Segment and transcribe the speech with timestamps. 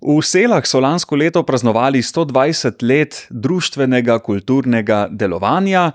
[0.00, 5.92] V Selah so lansko leto praznovali 120 let družbenega kulturnega delovanja.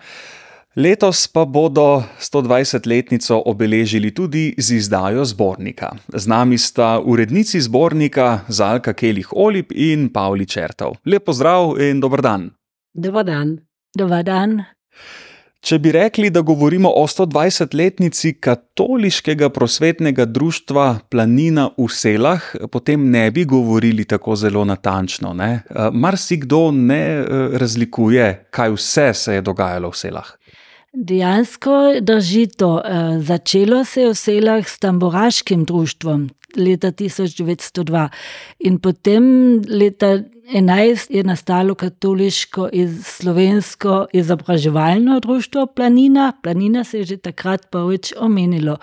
[0.79, 5.92] Letos pa bodo 120-letnico obeležili tudi z izdajo zbornika.
[6.14, 11.02] Z nami sta urednici zbornika Zalka Kelih Olip in Pavli Čertov.
[11.05, 12.52] Lep pozdrav in dober dan.
[12.93, 13.57] Dobar dan.
[13.97, 14.63] Dobar dan.
[15.59, 23.25] Če bi rekli, da govorimo o 120-letnici katoliškega prosvetnega društva Planina v Selah, potem ne
[23.31, 25.33] bi govorili tako zelo natančno.
[25.91, 27.03] Mar si kdo ne
[27.59, 30.31] razlikuje, kaj vse se je dogajalo v Selah?
[30.93, 32.72] Dejansko drži to.
[33.20, 38.08] Začelo se je v Selah s tamburaškim društvom leta tisoč devetsto dva
[38.66, 40.16] in potem leta
[40.53, 42.70] enajst je nastalo katoliško
[43.03, 46.34] slovensko izobraževalno društvo Planina.
[46.44, 48.77] Planina se je že takrat prvič omenilo.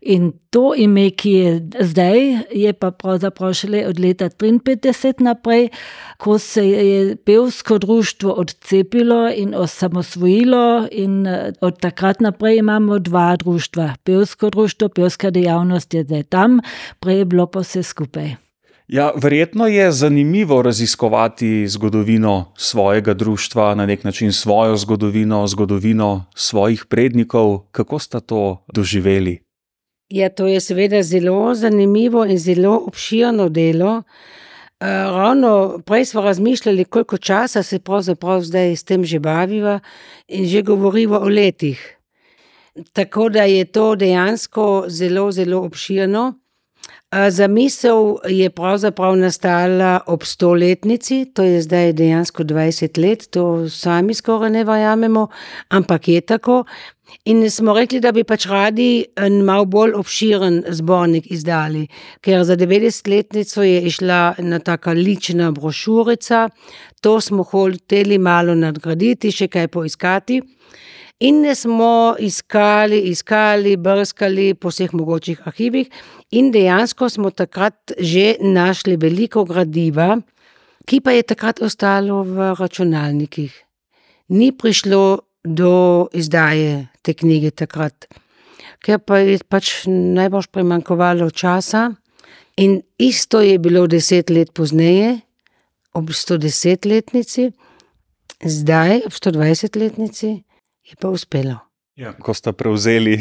[0.00, 2.18] In to ime, ki je zdaj,
[2.52, 5.68] je pa pravzaprav šele od leta triinpetdeset naprej,
[6.16, 11.26] ko se je pevsko društvo odcepilo in osamosvojilo in,
[11.60, 13.94] od takrat naprej imamo dva društva.
[14.04, 16.60] Pevsko društvo, pevska dejavnost je zdaj tam,
[17.00, 18.43] prej je bilo pa vse skupaj.
[18.88, 26.84] Ja, verjetno je zanimivo raziskovati zgodovino svojega društva, na neki način svojo zgodovino, zgodovino svojih
[26.88, 27.58] prednikov.
[27.58, 29.40] Kako sta to doživeli?
[30.08, 34.02] Ja, to je seveda zelo zanimivo in zelo obširno delo.
[34.80, 39.80] ravno prej sva razmišljali, koliko časa se pravzaprav zdaj s tem že baviva,
[40.28, 41.98] in že govoriva o letih.
[42.92, 46.43] Tako da je to dejansko zelo, zelo obširno.
[47.30, 54.50] Zamisel je pravzaprav nastala ob stoletnici, to je zdaj dejansko dvajset let, to sami skoraj
[54.50, 55.28] ne verjamemo,
[55.68, 56.64] ampak je tako.
[57.24, 61.86] In smo rekli, da bi pač radi en malo bolj obširen zbornik izdali.
[62.20, 66.48] Ker za devetdesetletnico je izšla ena taka lična brošurica,
[67.00, 70.40] to smo hoteli malo nadgraditi, še kaj poiskati.
[71.20, 75.88] In smo iskali, iskali, brskali po vseh mogočih arhivih
[76.38, 80.18] in dejansko smo takrat že našli veliko gradiva,
[80.84, 83.52] ki pa je takrat ostalo v računalnikih.
[84.28, 88.08] Ni prišlo do izdaje te knjige takrat.
[88.84, 91.92] Ker pa je pač najbrž primanjkovalo časa.
[92.56, 95.20] In isto je bilo deset let pozneje,
[95.94, 97.50] ob stodesetletnici,
[98.44, 100.30] zdaj, ob stodvajsetletnici,
[100.86, 101.73] je pa uspelo.
[101.94, 103.20] Ja, ko sta prevzeli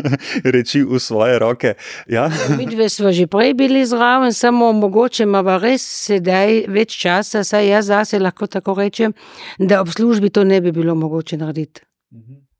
[0.54, 1.74] reči v svoje roke,
[2.08, 2.30] ja.
[2.56, 7.90] Midve sva že prej bili zraven, samo mogoče imava res sedaj več časa, vsaj jaz
[7.92, 9.12] zase lahko tako rečem,
[9.60, 11.84] da ob službi to ne bi bilo mogoče narediti.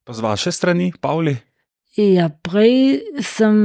[0.04, 1.32] Pa z vaše strani, Pavli?
[1.96, 3.56] Ja, prej sem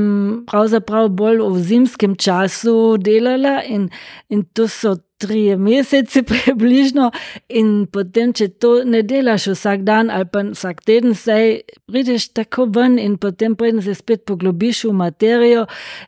[0.47, 3.89] pravzaprav bolj v zimskem času delala in,
[4.31, 7.11] in to so trije meseci približno.
[7.49, 11.59] In potem, če to ne delaš vsak dan ali pa vsak teden, saj
[11.89, 15.65] prideš tako ven in potem, preden se spet poglobiš v materijo,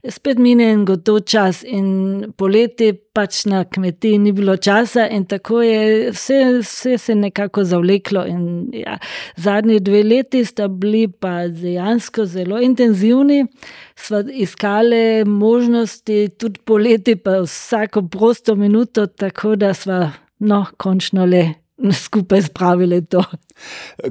[0.07, 1.63] spet mine en gotov čas.
[1.67, 7.63] In poleti pač na kmetiji ni bilo časa in tako je vse, vse se nekako
[7.67, 8.43] zavleklo in
[8.73, 8.97] ja,
[9.35, 13.45] zadnji dve leti sta bili pa dejansko zelo intenzivni.
[14.01, 21.61] Sva iskali možnosti tudi poleti pa vsako prosto minuto, tako da sva, no, končno le
[21.93, 23.23] skupaj spravili to.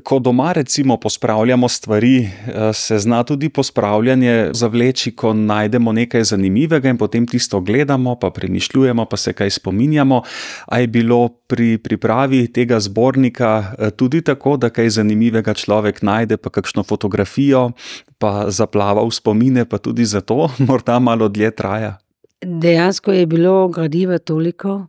[0.04, 2.30] Ko doma recimo pospravljamo stvari,
[2.72, 9.04] se zna tudi pospravljanje zavleči, ko najdemo nekaj zanimivega in potem tisto gledamo pa premišljujemo
[9.04, 10.22] pa se kaj spominjamo.
[10.66, 16.50] A je bilo pri pripravi tega zbornika, tudi tako, da kaj zanimivega človek najde pa
[16.50, 17.70] kakšno fotografijo
[18.18, 21.98] pa zaplava v spomine pa tudi zato morda malo dlje traja?
[22.44, 24.86] Dejansko je bilo gradiva toliko,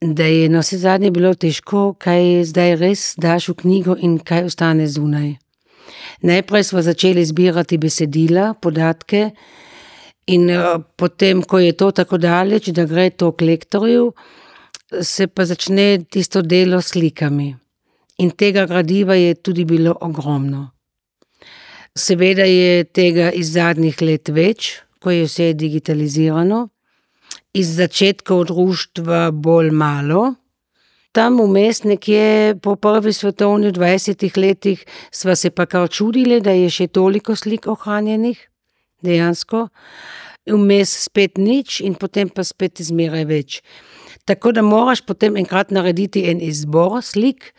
[0.00, 5.36] da je navsezadnje bilo težko, kaj zdaj res daš v knjigo in kaj ostane zunaj.
[6.22, 9.30] Najprej sva začeli zbirati besedila, podatke,
[10.26, 10.50] in,
[10.96, 14.10] potem, ko je to tako daleč, da gre to k lektorju,
[15.02, 17.52] se pa začne tisto delo s slikami.
[18.18, 20.70] In tega gradiva je tudi bilo ogromno.
[21.94, 26.68] Seveda je tega iz zadnjih let več, ko je vse digitalizirano.
[27.54, 30.34] Iz začetkov društva bolj malo.
[31.12, 36.52] Tam vmes nekje po prvi svetovni v dvajsetih letih sva se pa kar čudili, da
[36.52, 38.38] je še toliko slik ohranjenih.
[39.02, 39.68] Dejansko.
[40.48, 43.60] Vmes spet nič in potem pa spet zmeraj več.
[44.28, 47.54] Tako da moraš potem enkrat narediti en izbor slik,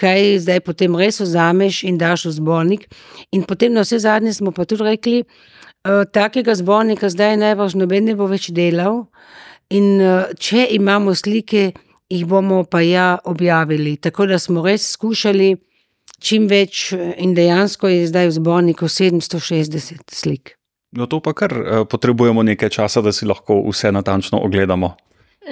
[0.00, 2.88] kaj zdaj potem res vzameš in daš v zbornik.
[3.30, 5.22] In potem navsezadnje smo pa tudi rekli:
[6.12, 9.06] takega zbornika zdaj najbrž noben ne bo več delal,
[9.68, 10.00] In
[10.40, 11.72] če imamo slike,
[12.08, 13.98] jih bomo pa ja objavili.
[14.00, 15.56] Tako da smo res skušali
[16.24, 20.56] čim več, in dejansko je zdaj v zborniku 760 slik.
[20.96, 21.52] No, to pa kar
[21.84, 24.94] potrebujemo nekaj časa, da si lahko vse natančno ogledamo.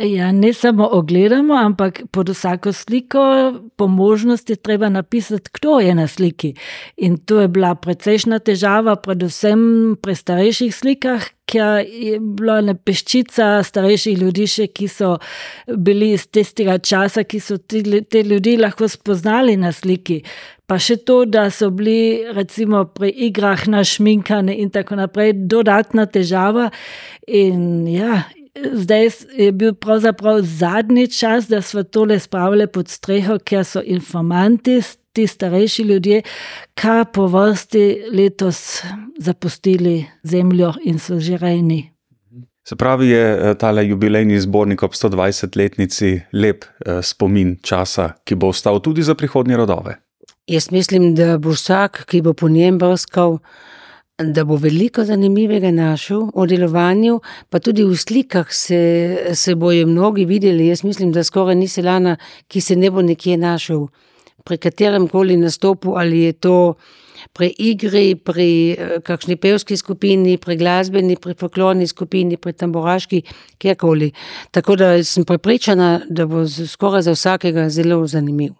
[0.00, 3.20] Ja, ne samo ogledamo, ampak pod vsako sliko,
[3.76, 6.54] po možnosti, treba napisati, kdo je na sliki.
[6.96, 13.62] In to je bila precejšna težava, predvsem pri starejših slikah, ker je bila ena peščica
[13.64, 15.14] starejših ljudi, še, ki so
[15.66, 20.20] bili iz tistega časa, ki so te, te ljudi lahko spoznali na sliki.
[20.66, 26.72] Pa še to, da so bili recimo pri igrah našminkani in tako naprej, dodatna težava.
[27.26, 28.24] In ja,
[28.72, 34.80] zdaj je bil pravzaprav zadnji čas, da so tole spravili pod streho, ker so informanti,
[35.12, 36.22] ti starejši ljudje,
[36.74, 38.82] kar po vrsti letos
[39.18, 41.92] zapustili zemljo in so že rejni.
[42.68, 46.64] Se pravi, je tale jubilejni zbornik ob 120-letnici lep
[47.02, 49.94] spomin časa, ki bo ostal tudi za prihodnje rodove.
[50.46, 53.38] Jaz mislim, da bo vsak, ki bo po njem brskal,
[54.18, 57.18] da bo veliko zanimivega našel o delovanju,
[57.50, 60.68] pa tudi v slikah se, se bojo mnogi videli.
[60.68, 62.16] Jaz mislim, da skoraj ni selana,
[62.48, 63.86] ki se ne bo nekje našel.
[64.44, 66.74] Pri katerem koli nastopu, ali je to
[67.32, 73.22] pri igri, pri kakšni pevski skupini, pri glasbeni, pri folklorni skupini, pri tamburaški,
[73.58, 74.12] kjerkoli.
[74.50, 78.54] Tako da sem prepričana, da bo skoraj za vsakega zelo zanimiv.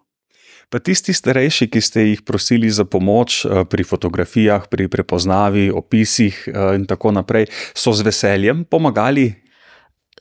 [0.68, 6.86] Pa tisti starejši, ki ste jih prosili za pomoč pri fotografijah, pri prepoznavi, opisih in
[6.90, 9.28] tako naprej, so z veseljem pomagali?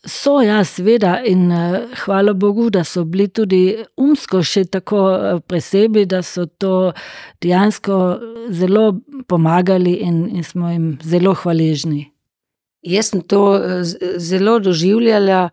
[0.06, 1.50] So, ja, seveda, in
[2.04, 5.02] hvala bogu, da so bili tudi umsko še tako
[5.50, 6.92] pri sebi, da so to
[7.42, 7.98] dejansko
[8.54, 12.12] zelo pomagali in, in smo jim zelo hvaležni.
[12.86, 13.42] Jaz sem to
[14.22, 15.50] zelo doživljala,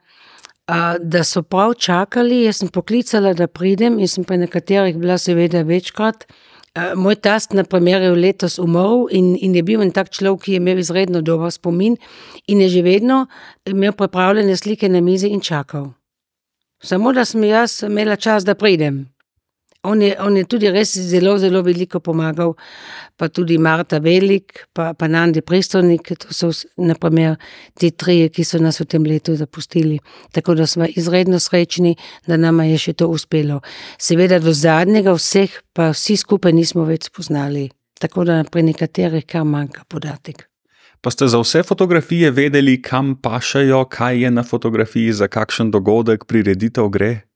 [1.00, 5.62] da so prav čakali, jaz sem poklicala, da pridem, in sem pri nekaterih bila seveda
[5.62, 6.26] večkrat.
[6.96, 10.52] moj tast na primer je letos umrl in, in je bil en tak človek, ki
[10.52, 11.96] je imel izredno dober spomin
[12.46, 13.26] in je že vedno
[13.66, 15.92] imel pripravljene slike na mizi in čakal.
[16.82, 19.11] Samo da sem jaz imela čas, da pridem.
[19.84, 22.52] On je, on je tudi res zelo, zelo veliko pomagal,
[23.18, 27.34] pa tudi Marta Velik pa, pa Nandi Prestolnik, to so na primer
[27.74, 29.98] ti trije, ki so nas v tem letu zapustili.
[30.30, 31.96] Tako da smo izredno srečni,
[32.26, 33.58] da nama je še to uspelo.
[33.98, 37.66] Seveda do zadnjega vseh pa vsi skupaj nismo več spoznali.
[37.98, 40.46] Tako da pri nekaterih kar manjka podatek.
[41.02, 46.30] Pa ste za vse fotografije vedeli, kam pašejo, kaj je na fotografiji, za kakšen dogodek,
[46.30, 47.31] prireditev gre?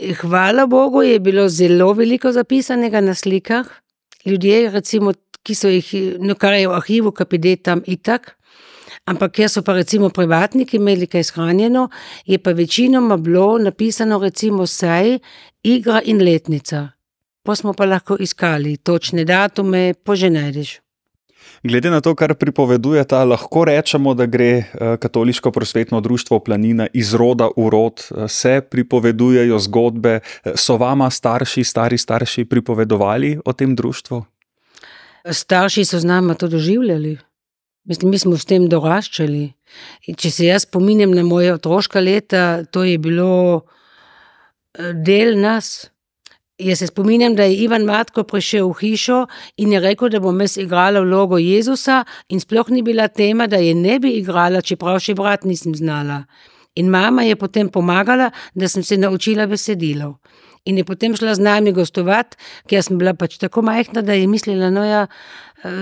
[0.00, 3.66] Hvala bogu je bilo zelo veliko zapisanega na slikah.
[4.24, 5.12] Ljudje, recimo,
[5.42, 8.34] ki so jih, no, kar je v arhivu KPD tam itak,
[9.08, 11.88] ampak kjer so pa recimo privatniki imeli kaj shranjeno,
[12.26, 15.18] je pa večinoma bilo napisano recimo vsaj
[15.62, 16.88] igra in letnica.
[17.42, 20.78] Pol smo pa lahko iskali točne datume, pol že najdeš.
[21.62, 24.64] Glede na to, kar pripovedujeta, lahko rečemo, da gre
[25.00, 30.20] Katoliško prosvetno društvo Planina iz roda v rod, se pripovedujejo zgodbe,
[30.56, 34.24] so vama starši, stari starši pripovedovali o tem društvu?
[35.28, 37.18] Starši so z nama to doživljali.
[37.84, 39.52] Mislim, mi smo s tem doraščali.
[40.08, 43.66] In če se jaz spominjam na moja otroška leta, to je bilo
[45.04, 45.90] del nas.
[46.60, 49.20] Jaz se spominjam, da je Ivan Matko prišel v hišo
[49.56, 53.56] in je rekel, da bom jaz igrala vlogo Jezusa, in sploh ni bila tema, da
[53.56, 56.24] je ne bi igrala, čeprav še brati nisem znala.
[56.76, 60.18] In mama je potem pomagala, da sem se naučila besedilo.
[60.64, 62.36] In je potem šla z nami gostovat,
[62.68, 65.06] ker sem bila pač tako majhna, da je mislila, no ja,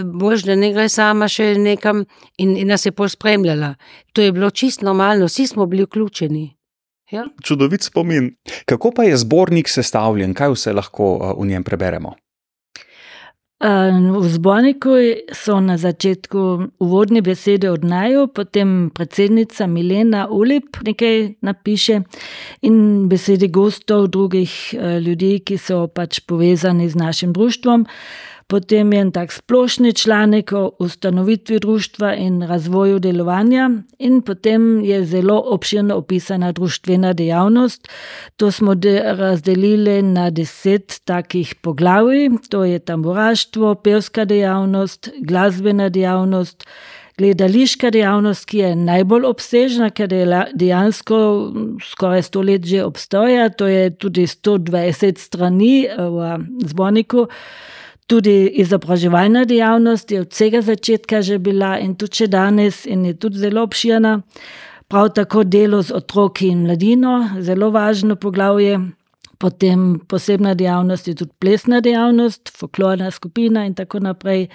[0.04, 2.04] boljše, da ne gre sama še nekam,
[2.38, 3.74] in, in nas je pol spremljala.
[4.14, 6.57] To je bilo čisto normalno, vsi smo bili vključeni.
[7.10, 7.24] Ja.
[7.42, 8.34] Čudovit spomin.
[8.64, 12.14] Kako pa je zbornik sestavljen, kaj vse lahko v njem preberemo?
[13.58, 14.90] v zborniku
[15.34, 22.00] so na začetku uvodne besede od naju, potem predsednica Milena Ulip nekaj napiše
[22.62, 27.86] in besede gostov, drugih ljudi, ki so pač povezani z našim društvom.
[28.48, 35.04] Potem je en tak splošni članek o ustanovitvi društva in razvoju delovanja in potem je
[35.04, 37.88] zelo obširno opisana društvena dejavnost.
[38.36, 38.74] To smo
[39.04, 46.64] razdelili na deset takih poglavij, to je tamburaštvo, pevska dejavnost, glasbena dejavnost,
[47.18, 51.18] gledališka dejavnost, ki je najbolj obsežna, ker je dejansko
[51.84, 57.28] skoraj sto let že obstoja, to je tudi sto dvajset strani v zborniku.
[58.08, 63.14] Tudi izobraževalna dejavnost je od vsega začetka že bila in tudi še danes in je
[63.14, 64.22] tudi zelo obširna.
[64.88, 68.78] Prav tako delo z otroki in mladino, zelo važno poglavje.
[69.38, 74.48] Potem posebna dejavnost je tudi plesna dejavnost, folklorna skupina in tako naprej.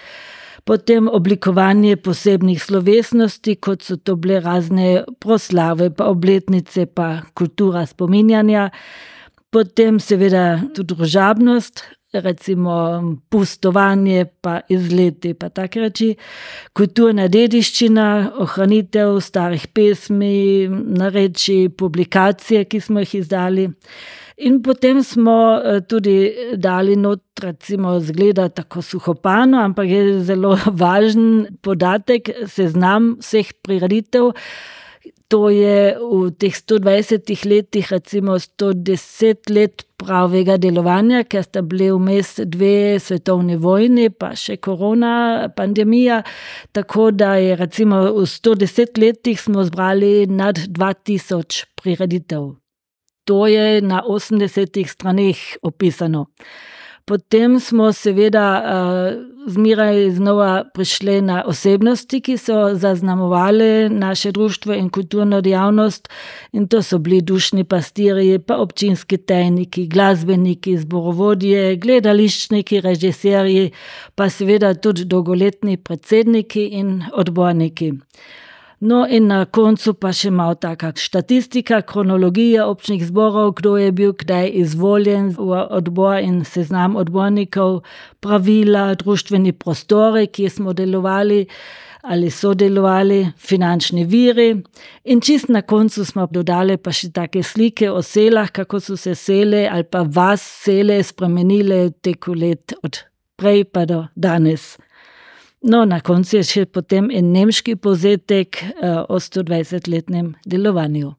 [0.65, 8.71] Potem oblikovanje posebnih slovesnosti, kot so to bile razne proslave, pa obletnice, pa kultura spominjanja.
[9.51, 11.83] Potem seveda tudi družabnost,
[12.13, 12.75] recimo
[13.29, 16.09] pustovanje, pa izleti, pa take reči.
[16.73, 18.07] Kulturna dediščina,
[18.45, 23.69] ohranitev starih pesmi, nareči, publikacije, ki smo jih izdali.
[24.37, 31.57] In potem smo eh, tudi dali not, recimo, zgleda tako suhopano, ampak je zelo važen
[31.61, 34.31] podatek, seznam vseh prireditev.
[35.27, 42.35] To je v teh 120 letih, recimo 110 let pravega delovanja, ker sta bili vmes
[42.45, 46.21] dve svetovni vojni, pa še korona, pandemija.
[46.71, 52.53] Tako da je recimo v 110 letih smo zbrali nad 2000 prireditev.
[53.25, 56.27] To je na 80 straneh opisano.
[57.05, 64.89] Potem smo seveda uh, zmeraj znova prišli na osebnosti, ki so zaznamovali naše društvo in
[64.89, 66.09] kulturno dejavnost,
[66.51, 73.71] in to so bili dušni pastirji, pa občinski tajniki, glasbeniki, zborovodje, gledališčniki, režiserji,
[74.15, 77.91] pa seveda tudi dolgoletni predsedniki in odborniki.
[78.85, 84.11] No, in na koncu pa še malo taka statistika, kronologija občnih zborov, kdo je bil
[84.19, 87.77] kdaj izvoljen v odbor in seznam odbornikov,
[88.19, 91.45] pravila, družbeni prostori, ki smo delovali
[92.11, 94.49] ali sodelovali, finančni viri.
[95.07, 99.15] In čist na koncu smo dodali pa še take slike o selah, kako so se
[99.15, 102.99] sele ali pa vas sele spremenile teku let od
[103.39, 104.73] prej pa do danes.
[105.63, 111.13] No, na koncu je še potem en nemški povzetek uh, o 120-letnem delovanju.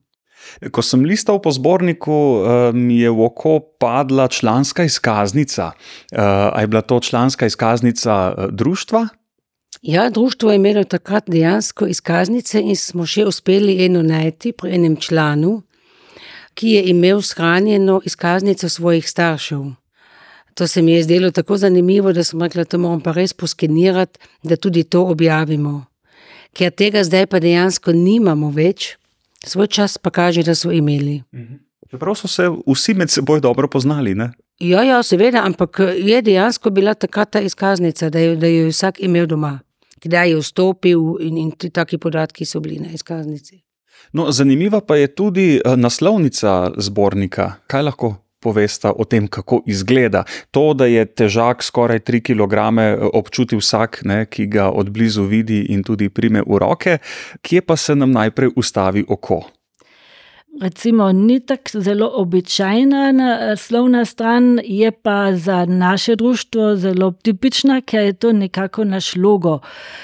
[0.69, 5.71] Ko sem listal po zborniku, uh, mi je v oko padla članska izkaznica.
[6.13, 9.07] Uh, je bila to članska izkaznica društva?
[9.81, 14.95] Ja, društvo je imelo takrat dejansko izkaznice in smo še uspeli eno najti pri enem
[15.01, 15.61] članu,
[16.53, 19.65] ki je imel shranjeno izkaznico svojih staršev.
[20.55, 24.19] To se mi je zdelo tako zanimivo, da sem rekla, da moramo pa res poskenirati,
[24.43, 25.85] da tudi to objavimo.
[26.55, 28.93] Ker tega zdaj pa dejansko nimamo več,
[29.43, 31.21] svoj čas pa kaže, da so imeli.
[31.35, 31.59] Mhm.
[31.91, 34.15] Čeprav so se vsi med seboj dobro poznali.
[34.15, 34.31] Ne?
[34.59, 38.71] Ja, ja, seveda, ampak je dejansko bila takrat ta izkaznica, da jo, da jo je
[38.71, 39.59] vsak imel doma,
[40.01, 43.61] kdaj je vstopil in, in ti taki podatki so bili na izkaznici.
[44.13, 47.53] No, zanimiva pa je tudi eh, naslovnica zbornika.
[47.67, 50.23] Kaj lahko povesta o tem, kako izgleda.
[50.53, 52.69] To, da je težak skoraj 3 kg,
[53.17, 56.97] občuti vsak, ne, ki ga odblizu vidi in tudi prime v roke,
[57.41, 59.43] kje pa se nam najprej ustavi oko
[60.61, 68.03] recimo, ni tako zelo običajna naslovna stran, je pa za naše društvo zelo tipična, ker
[68.03, 69.59] je to nekako naš logo.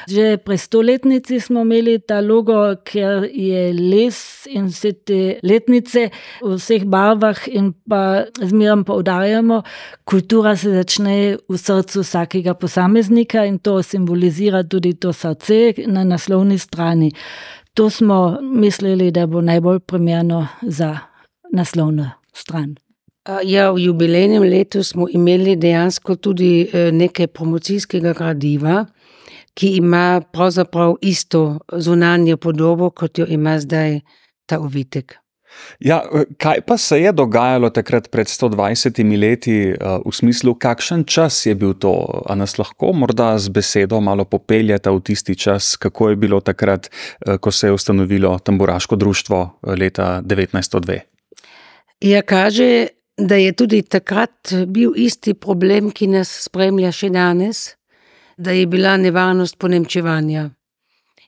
[0.08, 6.10] Že pred stoletnici smo imeli ta logo, ker je les in vse te letnice
[6.42, 9.62] v vseh barvah, in pa zmeraj poudarjamo,
[10.06, 16.58] kultura se začne v srcu vsakega posameznika in to simbolizira tudi to srce na naslovni
[16.58, 17.12] strani.
[17.74, 20.98] To smo mislili, da bo najbolj primerno za
[21.54, 22.76] naslovno stran.
[23.44, 28.86] Ja, v jubilejnem letu smo imeli dejansko tudi e, nekaj promocijskega gradiva,
[29.54, 34.00] ki ima pravzaprav isto zunanjo podobo, kot jo ima zdaj
[34.46, 35.21] ta ovitek.
[35.80, 36.02] Ja,
[36.38, 41.56] kaj pa se je dogajalo takrat pred 120 leti, eh, v smislu, kakšen čas je
[41.56, 42.24] bil to?
[42.26, 46.88] A nas lahko morda z besedo malo popeljete v tisti čas, kako je bilo takrat,
[46.88, 51.02] eh, ko se je ustanovilo Tamburaško društvo leta 1902?
[52.02, 57.76] Ja, kaže, da je tudi takrat bil isti problem, ki nas spremlja še danes,
[58.38, 60.50] da je bila nevarnost ponemčevanja.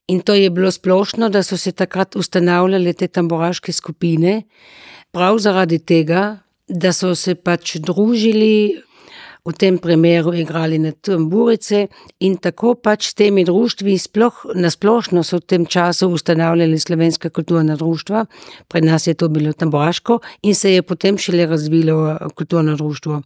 [0.08, 4.42] In to je bilo splošno, da so se takrat ustanavljale te tamburaške skupine,
[5.12, 8.82] prav zaradi tega, da so se pač družili,
[9.46, 11.88] v tem primeru igrali na tamburice
[12.20, 17.76] in tako pač temi društvi, sploh na splošno so v tem času ustanavljali slovenska kulturna
[17.76, 18.26] društva,
[18.68, 23.22] pred nas je to bilo tamburaško in se je potem šele razvilo eh, kulturno društvo.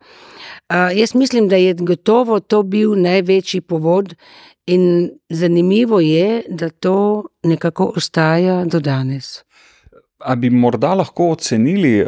[0.68, 4.16] Uh, jaz mislim, da je gotovo to bil največji povod
[4.68, 9.44] In zanimivo je, da to nekako ostaja do danes.
[10.20, 12.06] A bi morda lahko ocenili, eh,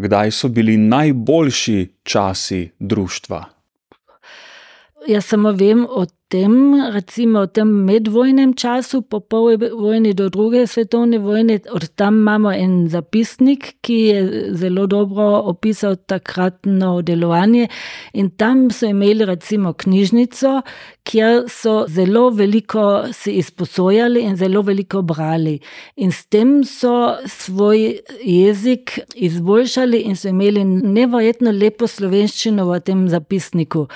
[0.00, 3.44] kdaj so bili najboljši časi družstva?
[5.08, 6.52] Jaz samo vem o tem,
[6.92, 12.52] recimo v tem medvojnem času, po pol vojni do druge svetovne vojne, od tam imamo
[12.52, 14.20] en zapisnik, ki je
[14.60, 17.68] zelo dobro opisal takratno delovanje.
[18.12, 20.60] In tam so imeli recimo knjižnico,
[21.02, 25.58] kjer so zelo veliko si izposojali in zelo veliko brali.
[25.96, 33.08] In s tem so svoj jezik izboljšali in so imeli neverjetno lepo slovenščino v tem
[33.08, 33.88] zapisniku.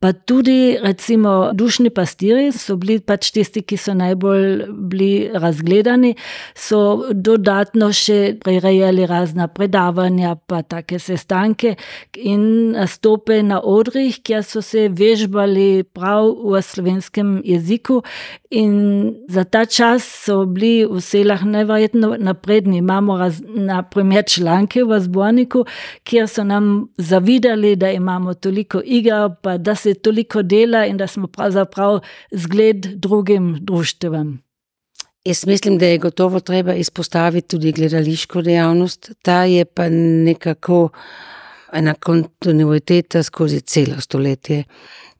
[0.00, 6.14] Pa tudi, recimo, dušni pastiri so bili pač tisti, ki so najbolj bili razgledani,
[6.56, 11.74] so dodatno še prirejali razna predavanja, pa take sestanke
[12.16, 18.00] in nastope na odrih, kjer so se vežbali prav v slovenskem jeziku.
[18.56, 18.72] In
[19.28, 22.80] za ta čas so bili v selah nevrjetno napredni.
[22.80, 25.66] Imamo raz, na primer članke v zborniku,
[26.08, 31.06] kjer so nam zavidali, da imamo toliko iger, pa da se toliko dela in da
[31.06, 32.00] smo pravzaprav
[32.32, 34.38] zgled drugim društvom.
[35.24, 39.10] Jaz mislim, da je gotovo treba izpostaviti tudi gledališko dejavnost.
[39.22, 40.88] Ta je pa nekako
[41.72, 44.64] ena kontinuiteta skozi celo stoletje.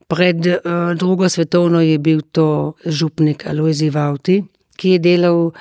[0.07, 0.53] Pred uh,
[0.97, 4.43] drugo svetovno je bil to župnik Aloisi Vauti,
[4.75, 5.51] ki je delal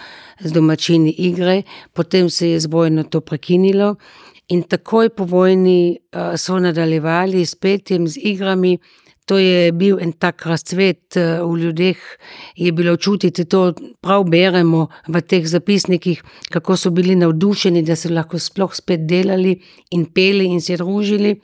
[0.40, 1.62] z domačini igre,
[1.93, 3.97] potem se je z vojno to prekinilo
[4.50, 8.78] in takoj po vojni uh, so nadaljevali s petjem, z igrami,
[9.31, 11.99] To je bil en tak razcvet eh, v ljudeh,
[12.57, 18.11] je bilo čutiti to, prav beremo v teh zapisnikih, kako so bili navdušeni, da so
[18.11, 19.55] lahko sploh spet delali
[19.95, 21.37] in peli in se družili.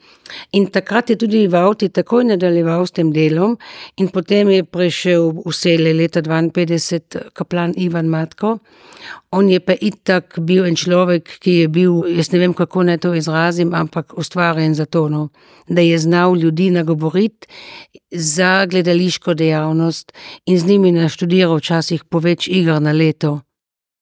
[0.59, 3.55] In takrat je tudi Vauti takoj nadaljeval s tem delom,
[3.95, 8.57] in potem je prišel v sele leta 52 kaplan Ivan Matko.
[9.31, 13.01] On je pa itak bil en človek, ki je bil, jaz ne vem, kako naj
[13.03, 15.29] to izrazim, ampak ustvarjen za to, no,
[15.67, 17.47] da je znal ljudi nagovoriti
[18.11, 20.13] za gledališko dejavnost
[20.45, 23.39] in z njimi naštudiral včasih po več igr na leto.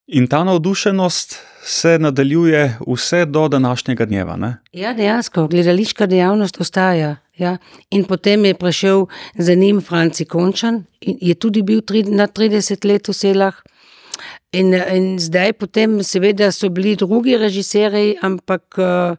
[0.08, 4.36] In ta navdušenost se nadaljuje vse do današnjega dneva.
[4.36, 4.58] Ne?
[4.72, 7.16] Ja, dejansko, gledališka dejavnost ostaja.
[7.38, 7.58] Ja.
[7.90, 9.06] In potem je prišel
[9.38, 13.58] za njim Franci Končan, in je tudi bil tri, na 30 let v selah.
[14.52, 19.18] In, in zdaj, potem, seveda, so bili drugi režiserji, ampak uh,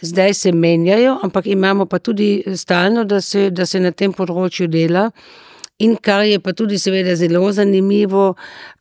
[0.00, 4.68] zdaj se menjajo, ampak imamo pa tudi stalno, da se, da se na tem področju
[4.68, 5.08] dela.
[5.78, 8.34] In kar je pa tudi, seveda, zelo zanimivo,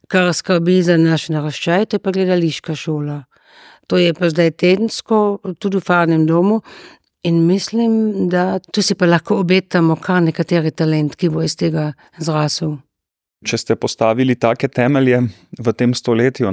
[0.10, 3.24] kar skrbi za naš naraščaj, to je pa gledališka šola.
[3.88, 6.62] To je pa zdaj tedensko, tudi v farnem domu.
[7.28, 11.92] In mislim, da tu si pa lahko obetamo kar nekateri talent, ki bo iz tega
[12.18, 12.78] zrasel.
[13.46, 15.20] Če ste postavili take temelje
[15.62, 16.50] v tem stoletju,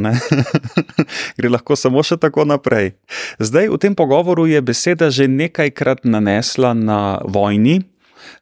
[1.39, 2.93] gre lahko samo še tako naprej.
[3.41, 7.81] Zdaj v tem pogovoru je beseda že nekajkrat nanesla na vojni.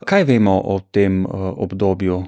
[0.03, 2.23] Kaj vemo o tem uh, obdobju?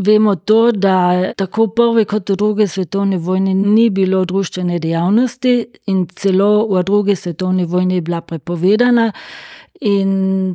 [0.00, 5.52] Vemo to, da tako v prvi kot v drugi svetovni vojni ni bilo družbene dejavnosti
[5.92, 9.12] in celo v drugi svetovni vojni je bila prepovedana.
[9.82, 10.10] In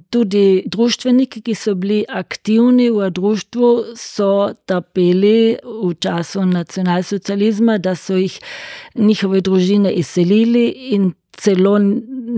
[0.07, 8.15] tudi družbeniki, ki so bili aktivni v družbi, so trpeli v času nacionalsocializma, da so
[8.15, 8.37] jih
[8.95, 11.75] njihove družine izselili, in celo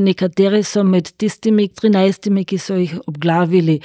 [0.10, 3.78] nekateri so med tistimi 13, ki so jih obglavili.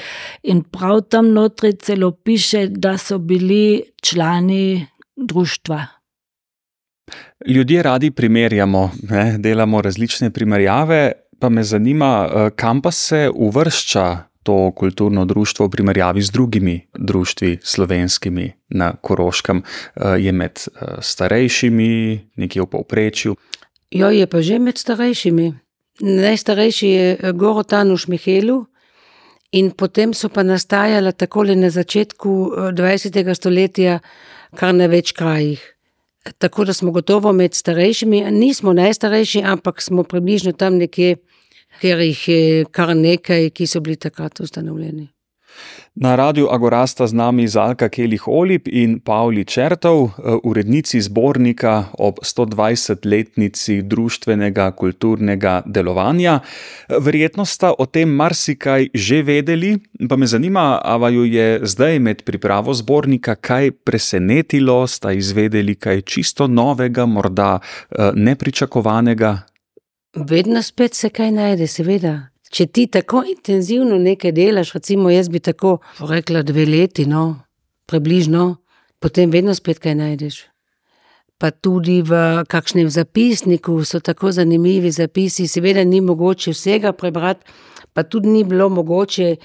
[0.49, 4.87] In prav tam notri celo piše, da so bili člani
[5.17, 5.83] družstva.
[7.47, 14.19] Ljudje radi primerjamo, ne, delamo različne primerjave pa me zanima, eh, kam pa se uvršča
[14.43, 19.63] to kulturno društvo v primerjavi z drugimi društvi slovenskimi na Koroškem.
[19.63, 23.37] Eh, je med eh, starejšimi, nekje v povprečju.
[23.91, 25.55] Jo, je pa že med starejšimi.
[26.01, 28.67] Najstarejši je Gorotan v Šmihelu.
[29.53, 33.35] In potem so pa nastajale tako na začetku 20.
[33.35, 34.01] stoletja,
[34.57, 35.74] kar na več krajih.
[36.39, 41.17] Tako da smo gotovo med starejšimi, nismo najstarejši, ampak smo približno tam nekje
[41.81, 45.09] ker jih je kar nekaj, ki so bili takrat ustanovljeni.
[45.95, 50.11] Na radiju Agorasta z nami Zalka Kelih Olip in Pavli Črtov,
[50.43, 56.41] urednici zbornika ob 120-letnici društvenega kulturnega delovanja.
[56.89, 62.23] Verjetno sta o tem marsikaj že vedeli, pa me zanima, a vaju je zdaj med
[62.27, 69.39] pripravo zbornika kaj presenetilo, sta izvedeli kaj čisto novega, morda eh, nepričakovanega,
[70.15, 72.29] Vedno spet se kaj najde, seveda.
[72.55, 77.41] Če ti tako intenzivno nekaj delaš, recimo jaz bi tako rekla dve leti, no,
[77.91, 78.57] približno,
[79.03, 80.45] potem vedno spet kaj najdeš.
[81.39, 82.13] pa tudi v
[82.49, 85.49] kakšnem zapisniku so tako zanimivi zapisi.
[85.51, 87.45] Seveda ni mogoče vsega prebrati,
[87.93, 89.37] pa tudi ni bilo mogoče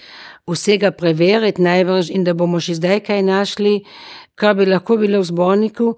[0.48, 3.74] vsega preveriti, najbrž, in da bomo še zdaj kaj našli,
[4.40, 5.96] kar bi lahko bilo v zborniku.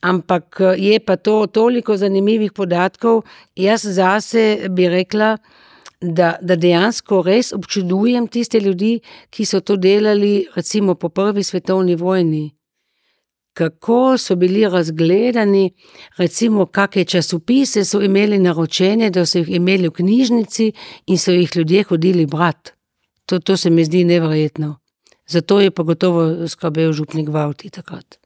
[0.00, 3.24] Ampak je pa to toliko zanimivih podatkov,
[3.56, 5.36] jaz zase bi rekla,
[6.00, 11.96] da, da dejansko res občudujem tiste ljudi, ki so to delali, recimo po prvi svetovni
[11.96, 12.50] vojni
[13.52, 15.70] kako so bili razgledani,
[16.16, 20.72] recimo, kakšne časopise so imeli naročene, da so jih imeli v knjižnici
[21.06, 22.72] in so jih ljudje hodili brati.
[23.26, 24.76] To, to se mi zdi nevrjetno.
[25.26, 28.19] Zato je pa gotovo skrbel župnik Vauti takrat.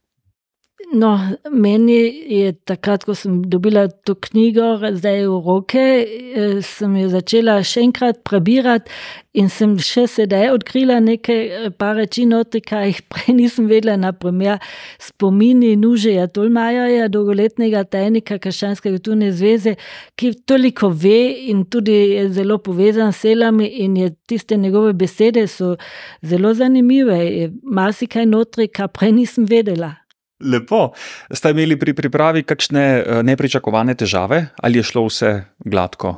[0.94, 1.18] No,
[1.50, 1.96] meni
[2.30, 7.83] je takrat, ko sem dobila to knjigo, zdaj v roke, eh, sem jo začela še
[7.83, 8.92] enkrat prebirati
[9.35, 13.96] in sem še sedaj odkrila nekaj eh, par reči notri, kaj jih prej nisem vedela,
[13.98, 14.62] naprimer
[15.02, 19.74] spomini Nužeja Tolmaja, dolgoletnega tajnika Krščanske kulturne zveze,
[20.14, 25.48] ki toliko ve in tudi je zelo povezan s selami in je tiste njegove besede
[25.50, 25.74] so
[26.22, 29.96] zelo zanimive, je marsikaj notri, kar prej nisem vedela.
[30.42, 30.90] Lepo.
[31.31, 35.33] Ste imeli pri pripravi kakšne eh, nepričakovane težave ali je šlo vse
[35.64, 36.16] gladko?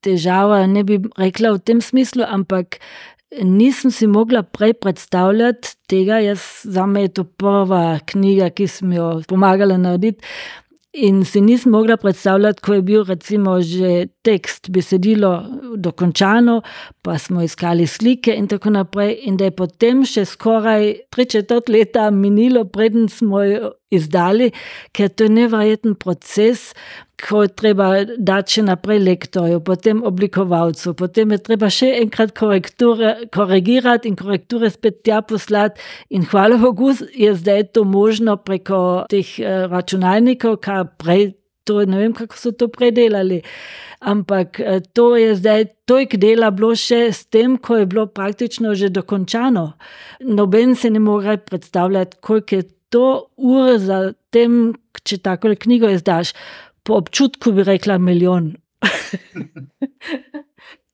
[0.00, 2.78] Težava ne bi rekla v tem smislu, ampak
[3.42, 6.22] nisem si mogla prej predstavljati tega.
[6.24, 10.24] Jaz, za me je to prva knjiga, ki sem jo pomagala narediti.
[10.92, 15.44] In si nisem mogla predstavljati, ko je bil recimo že tekst, besedilo
[15.76, 16.62] dokončano,
[17.02, 21.68] pa smo iskali slike in tako naprej, in da je potem še skoraj tri četrt
[21.68, 24.50] leta minilo, preden smo jo izdali,
[24.92, 26.70] ker to je nevreten proces,
[27.20, 34.08] ko je treba dati še naprej lektorju, potem oblikovalcu, potem je treba še enkrat korigirati
[34.08, 35.80] in korekture spet tja poslati.
[36.16, 41.34] In hvala Bogu, je zdaj to možno preko teh eh, računalnikov, kar prej,
[41.68, 43.42] to ne vem, kako so to predelali.
[44.00, 48.74] Ampak eh, to je zdaj toliko dela bilo še s tem, ko je bilo praktično
[48.74, 49.72] že dokončano.
[50.24, 54.74] Noben se ne more predstavljati, koliko je to ur za tem,
[55.06, 56.34] če tako knjigo izdaš.
[56.82, 58.54] Po občutku bi rekla milijon.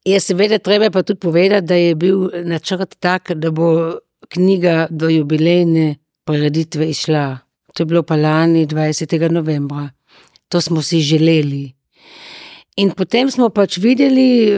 [0.06, 3.96] Je seveda treba pa tudi povedati, da je bil načrt tak, da bo
[4.28, 7.38] knjiga do jubilejne prireditve išla.
[7.74, 9.30] To je bilo pa lani 20.
[9.30, 9.90] novembra.
[10.48, 11.72] To smo si želeli.
[12.76, 14.52] In potem smo pač videli,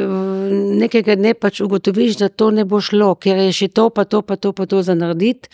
[0.79, 4.23] nekega dne pač ugotoviš, da to ne bo šlo, ker je še to, pa to,
[4.23, 5.49] pa to, pa to za narediti.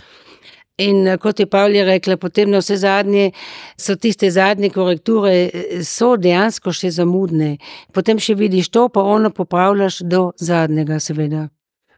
[0.79, 3.31] In eh, kot je Pavlja rekla, potem na vse zadnje
[3.79, 7.59] so tiste zadnje korekture, eh, so dejansko še zamudne.
[7.95, 11.49] Potem še vidiš to, pa ono popravljaš do zadnjega, seveda.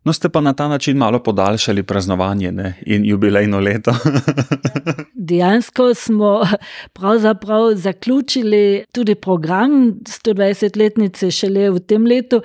[0.07, 2.75] No, ste pa na ta način malo podaljšali praznovanje ne?
[2.87, 3.95] in jubilejno leto.
[5.31, 6.47] Dejansko smo
[6.93, 9.71] pravzaprav zaključili tudi program
[10.05, 12.43] 120-letnice šele v tem letu,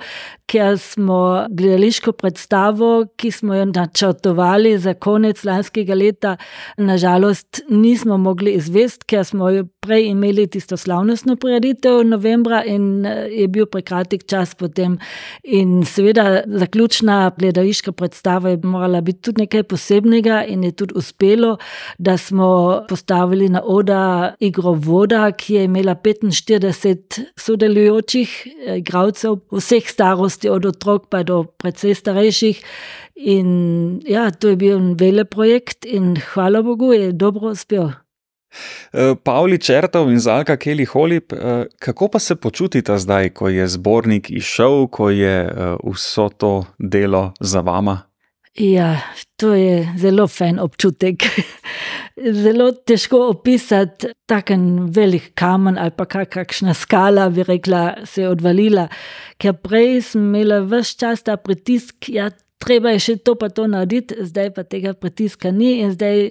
[0.52, 6.36] ker smo gledališko predstavo, ki smo jo načrtovali za konec lanskega leta,
[6.76, 13.26] nažalost nismo mogli izvesti, ker smo jo prej imeli tisto slavnostno prireditev novembra in eh,
[13.30, 14.98] je bil prekratek čas potem.
[15.42, 21.56] In seveda zaključna gledališka predstava je morala biti tudi nekaj posebnega in je tudi uspelo,
[21.98, 29.88] da smo postavili na oda igro Voda, ki je imela 45 sodelujočih eh, igralcev vseh
[29.88, 32.62] starosti, od otrok pa do precej starejših.
[33.14, 33.48] In
[34.08, 37.92] ja, to je bil velik projekt in hvala Bogu, je dobro uspel.
[38.92, 43.68] Eh, Pavli Črtov in Zalka Keli Holip, eh, kako pa se počutite zdaj, ko je
[43.68, 48.11] zbornik izšel, ko je eh, vso to delo za vama?
[48.54, 49.00] Ja,
[49.36, 51.24] to je zelo fajn občutek.
[52.44, 54.54] Zelo težko opisati tako
[54.92, 58.88] velik kamen ali pa kakšna skala, bi rekla, se je odvalila.
[59.38, 62.28] Ker prej sem imela vse čas ta pritisk, ja,
[62.62, 66.30] treba je še to pa to narediti, zdaj pa tega pritiska ni in zdaj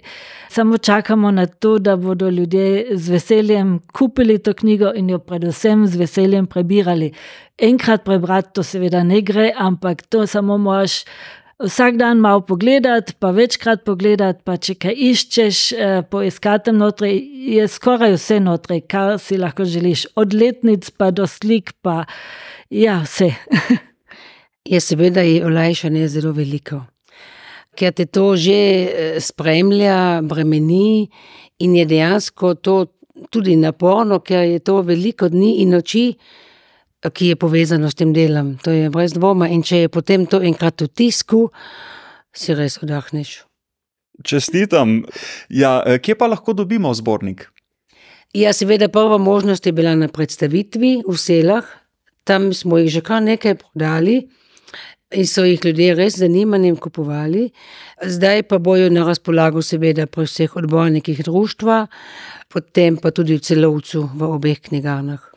[0.49, 5.87] samo čakamo na to, da bodo ljudje z veseljem kupili to knjigo in jo predvsem
[5.87, 7.11] z veseljem prebirali.
[7.57, 11.03] Enkrat prebrati to seveda ne gre, ampak to samo moraš.
[11.61, 17.11] Vsak dan malo pogledati, pa večkrat pogledati, pa če kaj iščeš, eh, poiskati notri,
[17.53, 22.05] je skoraj vse notri, kar si lahko želiš, od letnic pa do slik, pa
[22.69, 23.29] ja, vse.
[24.71, 26.83] Je seveda je olajšanje zelo veliko,
[27.75, 31.09] ker te to že eh, spremlja, bremeni
[31.59, 32.85] in je dejansko to
[33.29, 36.13] tudi naporno, ker je to veliko dni in noči,
[37.09, 38.57] ki je povezano s tem delom.
[38.61, 39.49] To je brez dvoma.
[39.49, 41.49] In če je potem to enkrat v tisku,
[42.33, 43.41] si res oddahneš.
[44.23, 45.01] Čestitam.
[45.49, 47.49] Ja, eh, kje pa lahko dobimo zbornik?
[48.33, 51.65] Ja, seveda, prva možnost je bila na predstavitvi v Selah,
[52.23, 54.29] tam smo jih že kar nekaj prodali.
[55.11, 57.49] In so jih ljudje res z zanimanjem kupovali,
[57.99, 61.87] zdaj pa bojo na razpolago, seveda, pri vseh odbornikih društva,
[62.47, 65.30] potem pa tudi v celovcu v obeh knjigarnah.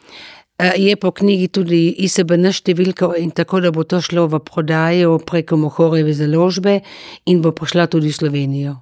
[0.58, 5.58] Je po knjigi tudi ISBN številka in tako, da bo to šlo v prodajo preko
[5.58, 6.78] Mohorjeve založbe
[7.26, 8.74] in bo prišla tudi v Slovenijo.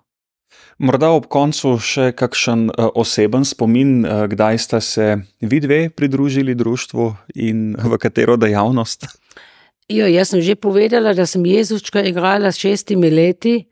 [0.82, 7.08] Morda ob koncu še kakšen oseben spomin, kdaj sta se vidve pridružili društvu
[7.40, 9.08] in v katero dejavnost?
[9.88, 13.71] Ja, jaz sem že povedala, da sem Jezuščka igrala s šestimi leti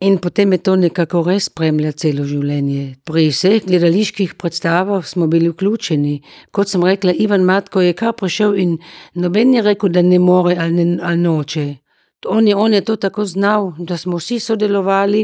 [0.00, 2.84] in potem me to nekako res spremlja celo življenje.
[3.04, 6.16] Pri vseh gledaliških predstavah smo bili vključeni.
[6.56, 8.78] Kot sem rekla, Ivan Matko je kar prišel in
[9.14, 11.68] noben ni rekel, da ne more ali ali noče.
[12.28, 15.22] On je, on je to tako znal, da smo vsi sodelovali,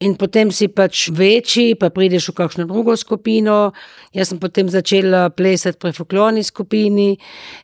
[0.00, 3.70] in potem si pač večji pa prideš v kakšno drugo skupino,
[4.14, 7.12] jaz sem potem začela plesati pri folklorni skupini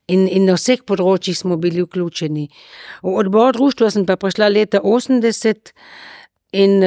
[0.07, 2.47] in, in na vseh področjih smo bili vključeni.
[3.03, 5.75] V odbor društva sem pa prišla leta osemdeset
[6.53, 6.81] in,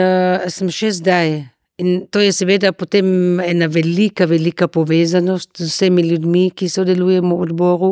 [0.49, 1.35] sem še zdaj.
[1.83, 7.47] In to je seveda potem ena velika, velika povezanost z vsemi ljudmi, ki sodelujemo v
[7.49, 7.89] odboru.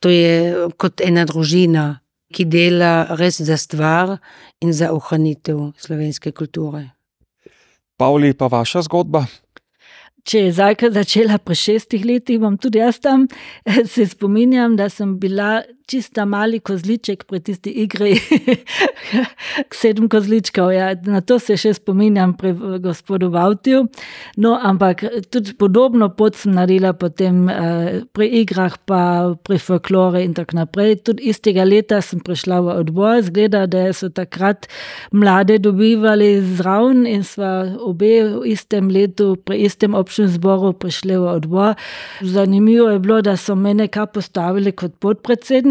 [0.00, 2.00] To je kot ena družina,
[2.32, 4.16] ki dela res za stvar
[4.64, 6.86] in za ohranitev slovenske kulture.
[8.00, 9.26] Pavli, pa vaša zgodba?
[10.24, 13.26] Če je Zajka začela pri šestih letih, bom tudi jaz tam.
[13.92, 18.14] Se spominjam, da sem bila čisto mali kozliček pri tisti igri
[19.80, 23.82] Sedem kozličkov, ja, na to se še spominjam pri gospodu Vavtiju.
[24.42, 27.48] No, ampak tudi podobno pot sem naredila potem,
[28.14, 29.00] pri igrah pa
[29.46, 31.00] pri folklori in tako naprej.
[31.08, 34.68] Tudi istega leta sem prišla v odbor, izgleda, da so takrat
[35.12, 41.30] mlade dobivali zraven in sva obe v istem letu pri istem občnem zboru prišli v
[41.34, 41.74] odbor.
[42.20, 44.98] Zanimivo je bilo, da so mene kar postavili kot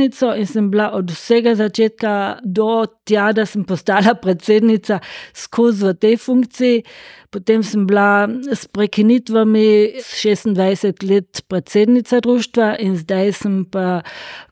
[0.10, 5.00] podpredsednico in sem bila od vsega začetka do tja, da sem postala predsednica,
[5.34, 6.84] skozi v tej funkciji.
[7.32, 14.02] Potem sem bila s prekinitvami šestindvajset let predsednica društva in zdaj sem pa,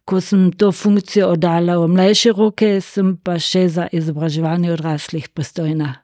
[0.05, 6.03] ko sem to funkcijo oddala v mlajše roke, sem pa še za izobraževanje odraslih pristojna.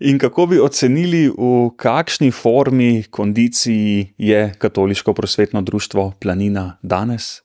[0.00, 7.43] In kako bi ocenili, v kakšni formi, kondiciji je Katoliško prosvetno društvo Planina danes?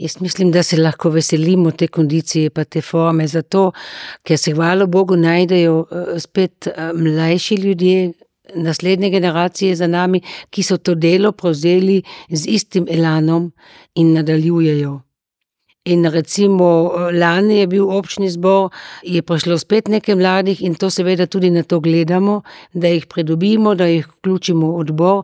[0.00, 3.66] Jaz mislim, da se lahko veselimo te kondicije pa te forme, zato
[4.24, 5.84] ker se hvala bogu najdejo,
[6.18, 8.12] spet, mlajši ljudje,
[8.54, 13.52] naslednje generacije za nami, ki so to delo prevzeli z istim elanom
[13.94, 15.00] in nadaljujejo.
[15.84, 18.68] In recimo, lani je bil občni zbor,
[19.00, 22.42] je prišlo spet nekaj mladih in to seveda tudi na to gledamo,
[22.74, 25.22] da jih pridobimo, da jih vključimo v odbor.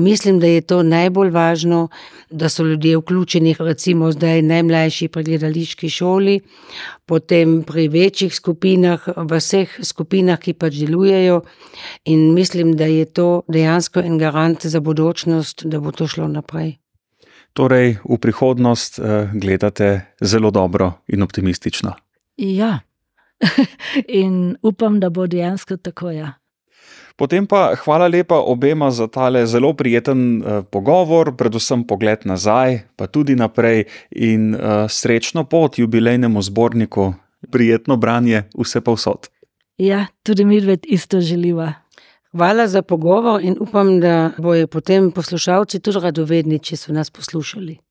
[0.00, 1.88] Mislim, da je to najbolj važno,
[2.30, 6.40] da so ljudje vključeni, recimo zdaj najmlajši pri gledališki šoli,
[7.06, 11.42] potem pri večjih skupinah, v vseh skupinah, ki pač delujejo,
[12.04, 16.78] in mislim, da je to dejansko en garant za bodočnost, da bo to šlo naprej.
[17.58, 19.00] Torej v prihodnost,
[19.34, 21.96] gledate zelo dobro in optimistično.
[22.38, 22.78] Ja.
[24.22, 26.36] In upam, da bo dejansko tako, ja.
[27.18, 33.34] Potem pa hvala lepa obema za tale zelo prijeten, pogovor, predvsem pogled nazaj pa tudi
[33.34, 34.54] naprej in,
[34.88, 37.14] srečno pot jubilejnemu zborniku,
[37.50, 39.26] prijetno branje vsepovsod.
[39.78, 41.72] Ja, tudi midve isto želiva.
[42.38, 47.87] Hvala za pogovor in upam, da bojo potem poslušalci tudi radovedni, če so nas poslušali.